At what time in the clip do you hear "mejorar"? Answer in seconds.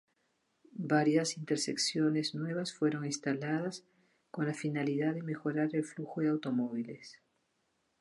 5.21-5.69